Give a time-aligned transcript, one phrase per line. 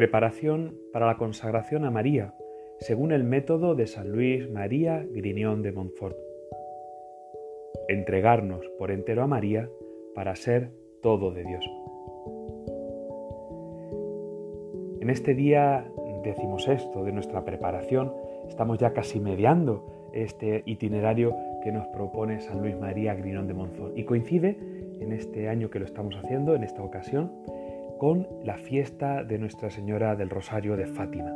[0.00, 2.32] Preparación para la consagración a María,
[2.78, 6.16] según el método de San Luis María Grignion de Montfort.
[7.86, 9.68] Entregarnos por entero a María
[10.14, 10.70] para ser
[11.02, 11.70] todo de Dios.
[15.02, 15.86] En este día
[16.24, 18.10] decimos esto de nuestra preparación,
[18.48, 23.98] estamos ya casi mediando este itinerario que nos propone San Luis María Grignion de Montfort
[23.98, 24.56] y coincide
[24.98, 27.32] en este año que lo estamos haciendo, en esta ocasión,
[28.00, 31.34] con la fiesta de Nuestra Señora del Rosario de Fátima.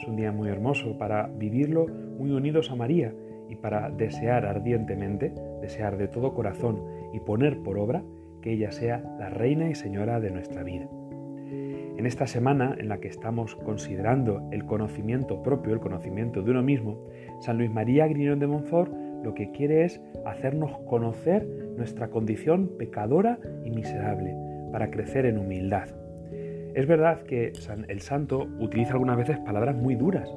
[0.00, 1.86] Es un día muy hermoso para vivirlo
[2.18, 3.14] muy unidos a María
[3.48, 8.02] y para desear ardientemente, desear de todo corazón y poner por obra
[8.40, 10.88] que ella sea la reina y señora de nuestra vida.
[11.96, 16.64] En esta semana en la que estamos considerando el conocimiento propio, el conocimiento de uno
[16.64, 16.98] mismo,
[17.38, 18.92] San Luis María Grignon de Montfort
[19.22, 24.34] lo que quiere es hacernos conocer nuestra condición pecadora y miserable,
[24.72, 25.88] para crecer en humildad.
[26.74, 27.52] Es verdad que
[27.88, 30.28] el santo utiliza algunas veces palabras muy duras,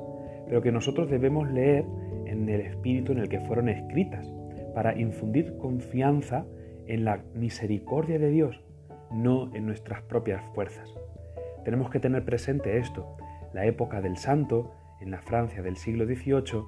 [0.48, 1.86] pero que nosotros debemos leer
[2.26, 4.30] en el espíritu en el que fueron escritas,
[4.74, 6.46] para infundir confianza
[6.86, 8.62] en la misericordia de Dios,
[9.12, 10.94] no en nuestras propias fuerzas.
[11.64, 13.18] Tenemos que tener presente esto.
[13.54, 16.64] La época del santo, en la Francia del siglo XVIII,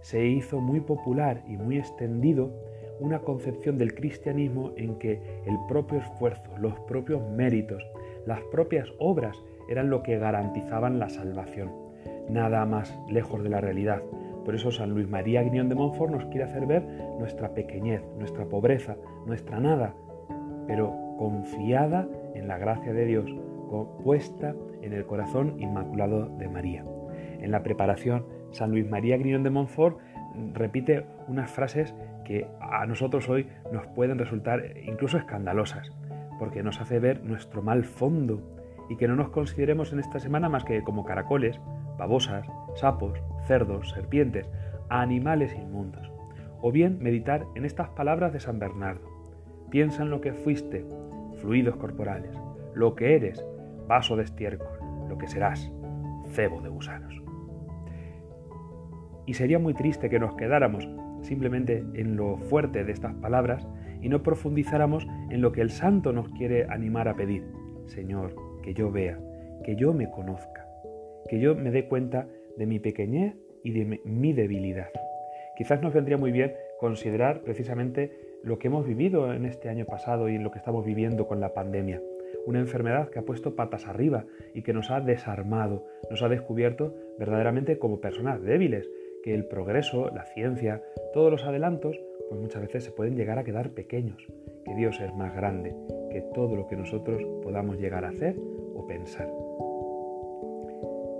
[0.00, 2.54] se hizo muy popular y muy extendido
[3.00, 7.82] una concepción del cristianismo en que el propio esfuerzo, los propios méritos,
[8.26, 9.36] las propias obras
[9.68, 11.70] eran lo que garantizaban la salvación.
[12.28, 14.02] Nada más lejos de la realidad.
[14.44, 16.82] Por eso San Luis María Guiñón de Montfort nos quiere hacer ver
[17.18, 18.96] nuestra pequeñez, nuestra pobreza,
[19.26, 19.94] nuestra nada,
[20.66, 23.30] pero confiada en la gracia de Dios,
[24.02, 26.84] puesta en el corazón inmaculado de María.
[27.40, 29.98] En la preparación, San Luis María Griñón de Montfort
[30.54, 31.94] repite unas frases
[32.24, 35.90] que a nosotros hoy nos pueden resultar incluso escandalosas,
[36.38, 38.42] porque nos hace ver nuestro mal fondo
[38.88, 41.60] y que no nos consideremos en esta semana más que como caracoles,
[41.98, 44.48] babosas, sapos, cerdos, serpientes,
[44.88, 46.10] animales inmundos.
[46.60, 49.08] O bien meditar en estas palabras de San Bernardo.
[49.70, 50.84] Piensa en lo que fuiste,
[51.40, 52.36] fluidos corporales,
[52.74, 53.44] lo que eres,
[53.86, 55.70] vaso de estiércol, lo que serás,
[56.32, 57.27] cebo de gusanos.
[59.28, 60.88] Y sería muy triste que nos quedáramos
[61.20, 63.68] simplemente en lo fuerte de estas palabras
[64.00, 67.44] y no profundizáramos en lo que el santo nos quiere animar a pedir.
[67.88, 69.20] Señor, que yo vea,
[69.64, 70.66] que yo me conozca,
[71.28, 74.88] que yo me dé cuenta de mi pequeñez y de mi debilidad.
[75.58, 78.10] Quizás nos vendría muy bien considerar precisamente
[78.42, 81.38] lo que hemos vivido en este año pasado y en lo que estamos viviendo con
[81.38, 82.00] la pandemia.
[82.46, 84.24] Una enfermedad que ha puesto patas arriba
[84.54, 88.88] y que nos ha desarmado, nos ha descubierto verdaderamente como personas débiles,
[89.22, 91.98] que el progreso, la ciencia, todos los adelantos,
[92.28, 94.26] pues muchas veces se pueden llegar a quedar pequeños,
[94.64, 95.74] que Dios es más grande
[96.10, 98.36] que todo lo que nosotros podamos llegar a hacer
[98.74, 99.28] o pensar.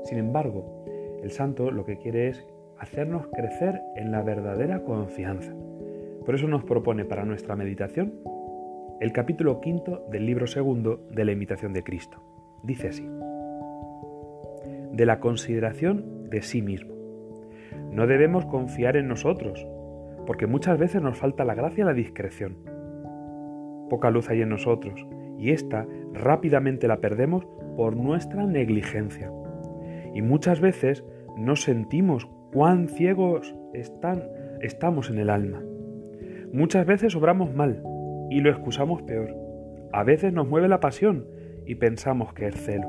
[0.04, 0.84] Sin embargo,
[1.22, 2.47] el santo lo que quiere es
[2.78, 5.53] hacernos crecer en la verdadera confianza.
[6.25, 8.20] Por eso nos propone para nuestra meditación
[9.00, 12.19] el capítulo quinto del libro segundo de la imitación de Cristo.
[12.62, 13.09] Dice así,
[14.92, 16.97] de la consideración de sí mismo.
[17.98, 19.66] No debemos confiar en nosotros,
[20.25, 22.59] porque muchas veces nos falta la gracia y la discreción.
[23.91, 25.04] Poca luz hay en nosotros,
[25.36, 27.44] y esta rápidamente la perdemos
[27.76, 29.32] por nuestra negligencia.
[30.14, 31.04] Y muchas veces
[31.36, 34.22] no sentimos cuán ciegos están,
[34.60, 35.60] estamos en el alma.
[36.53, 37.82] Muchas veces obramos mal
[38.30, 39.34] y lo excusamos peor.
[39.92, 41.26] A veces nos mueve la pasión
[41.66, 42.86] y pensamos que es celo.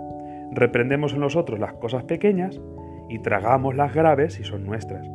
[0.51, 2.61] Reprendemos en nosotros las cosas pequeñas
[3.09, 5.07] y tragamos las graves si son nuestras.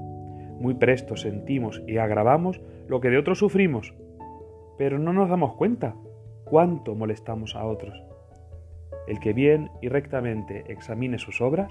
[0.60, 3.94] Muy presto sentimos y agravamos lo que de otros sufrimos,
[4.76, 5.94] pero no nos damos cuenta
[6.44, 8.02] cuánto molestamos a otros.
[9.06, 11.70] El que bien y rectamente examine sus obras,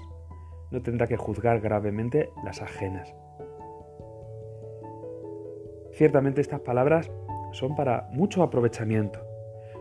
[0.70, 3.14] no tendrá que juzgar gravemente las ajenas.
[5.92, 7.10] Ciertamente estas palabras
[7.52, 9.20] son para mucho aprovechamiento,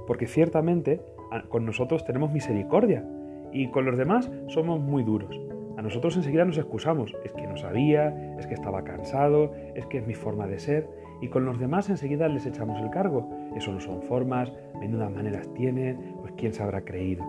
[0.06, 1.02] porque ciertamente
[1.50, 3.04] con nosotros tenemos misericordia
[3.52, 5.40] y con los demás somos muy duros.
[5.78, 9.98] A nosotros enseguida nos excusamos, es que no sabía, es que estaba cansado, es que
[9.98, 10.88] es mi forma de ser,
[11.22, 13.30] y con los demás enseguida les echamos el cargo.
[13.56, 17.26] Eso no son formas, menudas maneras tienen, pues quién se habrá creído.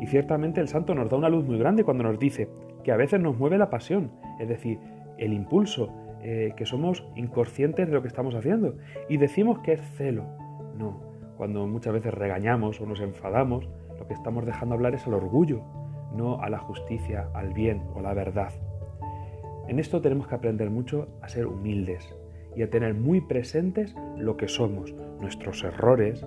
[0.00, 2.48] Y ciertamente el santo nos da una luz muy grande cuando nos dice
[2.84, 4.78] que a veces nos mueve la pasión, es decir,
[5.18, 5.92] el impulso,
[6.22, 8.76] eh, que somos inconscientes de lo que estamos haciendo
[9.08, 10.24] y decimos que es celo.
[10.76, 11.00] No,
[11.36, 13.68] cuando muchas veces regañamos o nos enfadamos,
[13.98, 15.62] lo que estamos dejando hablar es el orgullo,
[16.14, 18.52] no a la justicia, al bien o la verdad.
[19.68, 22.14] En esto tenemos que aprender mucho a ser humildes
[22.56, 26.26] y a tener muy presentes lo que somos, nuestros errores,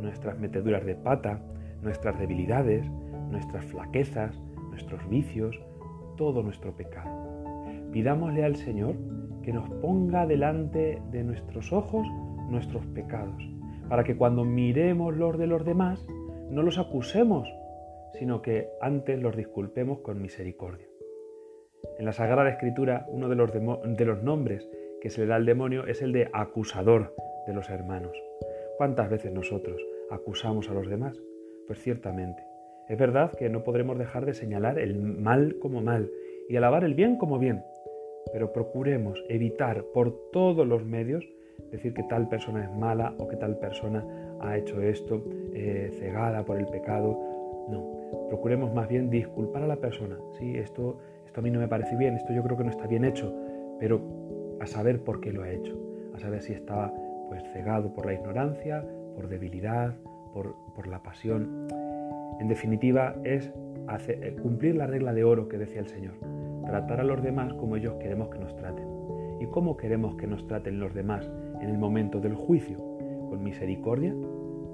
[0.00, 1.40] nuestras meteduras de pata,
[1.82, 2.86] nuestras debilidades,
[3.30, 4.40] nuestras flaquezas,
[4.70, 5.60] nuestros vicios,
[6.16, 7.10] todo nuestro pecado.
[7.92, 8.96] Pidámosle al Señor
[9.42, 12.06] que nos ponga delante de nuestros ojos
[12.48, 13.42] nuestros pecados,
[13.88, 16.06] para que cuando miremos los de los demás
[16.50, 17.48] no los acusemos,
[18.18, 20.86] sino que antes los disculpemos con misericordia.
[21.98, 23.36] En la Sagrada Escritura, uno de
[24.04, 24.68] los, nombres
[25.00, 27.14] que se le da al demonio es el de acusador
[27.46, 28.16] de los hermanos.
[28.78, 29.80] ¿Cuántas veces nosotros
[30.10, 31.16] acusamos a los demás?
[31.66, 32.42] Pues ciertamente.
[32.88, 36.10] Es verdad que no podremos dejar de señalar el mal como mal
[36.48, 37.62] y alabar el bien como bien,
[38.32, 41.24] pero procuremos evitar por todos los medios
[41.70, 44.04] decir que tal persona es mala o que tal persona
[44.40, 45.24] ha hecho esto
[45.54, 47.18] eh, cegada por el pecado.
[47.68, 50.16] No, procuremos más bien disculpar a la persona.
[50.38, 52.86] Sí, esto, esto a mí no me parece bien, esto yo creo que no está
[52.86, 53.34] bien hecho,
[53.78, 54.00] pero
[54.60, 55.78] a saber por qué lo ha hecho,
[56.14, 56.92] a saber si estaba
[57.28, 58.84] pues cegado por la ignorancia,
[59.14, 59.94] por debilidad,
[60.32, 61.68] por, por la pasión.
[62.40, 63.52] En definitiva, es
[64.08, 66.14] eh, cumplir la regla de oro que decía el Señor,
[66.66, 68.86] tratar a los demás como ellos queremos que nos traten.
[69.40, 71.30] ¿Y cómo queremos que nos traten los demás
[71.60, 72.78] en el momento del juicio?
[73.28, 74.14] Con misericordia,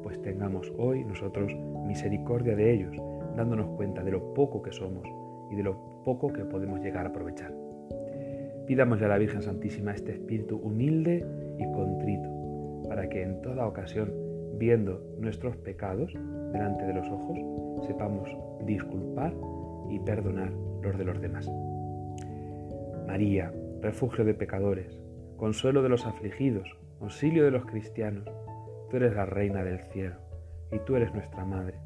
[0.02, 1.54] pues tengamos hoy nosotros
[1.86, 2.96] misericordia de ellos,
[3.36, 5.06] dándonos cuenta de lo poco que somos
[5.50, 7.52] y de lo poco que podemos llegar a aprovechar.
[8.66, 11.26] Pidámosle a la Virgen Santísima este espíritu humilde
[11.58, 12.28] y contrito,
[12.88, 14.12] para que en toda ocasión,
[14.58, 16.12] viendo nuestros pecados
[16.52, 17.38] delante de los ojos,
[17.86, 18.30] sepamos
[18.64, 19.34] disculpar
[19.88, 20.52] y perdonar
[20.82, 21.50] los de los demás.
[23.06, 25.00] María, refugio de pecadores,
[25.36, 26.68] consuelo de los afligidos,
[27.00, 28.28] auxilio de los cristianos,
[28.90, 30.16] tú eres la reina del cielo
[30.72, 31.78] y tú eres nuestra madre.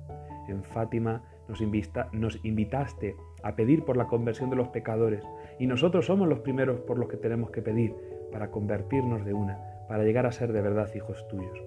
[0.48, 5.22] En Fátima nos, invitaste a pedir por la conversión de los pecadores
[5.58, 7.94] y nosotros somos los primeros por los que tenemos que pedir
[8.32, 9.58] para convertirnos de una,
[9.88, 11.62] para llegar a ser de verdad hijos tuyos.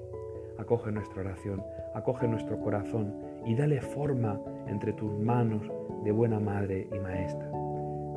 [0.57, 1.63] Acoge nuestra oración,
[1.93, 3.13] acoge nuestro corazón
[3.45, 5.71] y dale forma entre tus manos
[6.03, 7.49] de buena madre y maestra.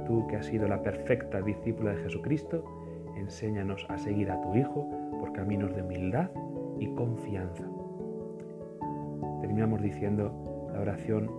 [0.07, 2.65] Tú que has sido la perfecta discípula de Jesucristo,
[3.17, 4.89] enséñanos a seguir a tu Hijo
[5.21, 6.31] por caminos de humildad
[6.81, 7.65] y confianza.
[9.41, 10.33] Terminamos diciendo
[10.73, 11.31] la oración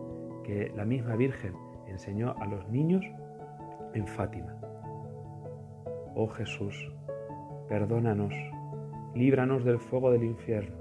[0.44, 1.54] que la misma Virgen
[1.88, 3.04] enseñó a los niños
[3.94, 4.56] en Fátima.
[6.16, 6.94] Oh Jesús,
[7.68, 8.34] perdónanos,
[9.16, 10.78] líbranos del fuego del infierno,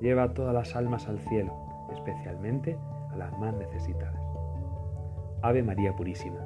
[0.00, 1.52] lleva a todas las almas al cielo,
[1.92, 2.76] especialmente
[3.10, 4.20] a las más necesitadas.
[5.42, 6.40] Ave María Purísima